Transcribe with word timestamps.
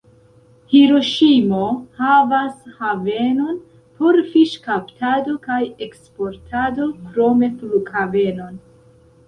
Hiroŝimo 0.69 1.59
havas 1.99 2.55
havenon 2.79 3.61
por 3.99 4.19
fiŝkaptado 4.31 5.37
kaj 5.47 5.61
eksportado, 5.89 6.91
krome 7.07 7.55
flughavenon. 7.63 8.61